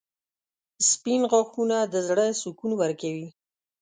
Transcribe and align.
•سپین 0.89 1.21
غاښونه 1.31 1.77
د 1.93 1.95
زړه 2.07 2.25
سکون 2.41 2.71
ورکوي. 2.81 3.27